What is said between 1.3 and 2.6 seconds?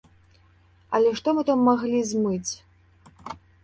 мы там маглі змыць!